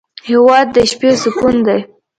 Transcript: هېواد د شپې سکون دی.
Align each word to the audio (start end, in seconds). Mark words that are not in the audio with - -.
هېواد 0.29 0.67
د 0.75 0.77
شپې 0.91 1.11
سکون 1.21 1.55
دی. 1.67 1.79